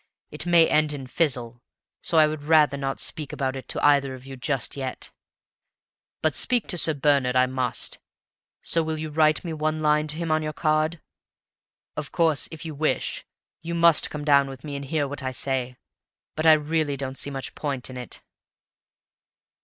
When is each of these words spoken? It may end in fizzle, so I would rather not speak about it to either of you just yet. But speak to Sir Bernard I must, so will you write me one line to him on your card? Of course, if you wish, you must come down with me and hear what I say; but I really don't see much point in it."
It 0.31 0.47
may 0.47 0.67
end 0.67 0.93
in 0.93 1.05
fizzle, 1.05 1.61
so 2.01 2.17
I 2.17 2.25
would 2.25 2.41
rather 2.41 2.75
not 2.75 2.99
speak 2.99 3.31
about 3.31 3.55
it 3.55 3.67
to 3.67 3.85
either 3.85 4.15
of 4.15 4.25
you 4.25 4.35
just 4.35 4.75
yet. 4.75 5.11
But 6.23 6.33
speak 6.33 6.65
to 6.69 6.77
Sir 6.79 6.95
Bernard 6.95 7.35
I 7.35 7.45
must, 7.45 7.99
so 8.63 8.81
will 8.81 8.97
you 8.97 9.11
write 9.11 9.43
me 9.45 9.53
one 9.53 9.79
line 9.79 10.07
to 10.07 10.17
him 10.17 10.31
on 10.31 10.41
your 10.41 10.53
card? 10.53 10.99
Of 11.95 12.11
course, 12.11 12.49
if 12.51 12.65
you 12.65 12.73
wish, 12.73 13.23
you 13.61 13.75
must 13.75 14.09
come 14.09 14.25
down 14.25 14.47
with 14.49 14.63
me 14.63 14.75
and 14.75 14.85
hear 14.85 15.07
what 15.07 15.21
I 15.21 15.31
say; 15.31 15.77
but 16.35 16.47
I 16.47 16.53
really 16.53 16.97
don't 16.97 17.13
see 17.15 17.29
much 17.29 17.53
point 17.53 17.87
in 17.87 17.95
it." 17.95 18.23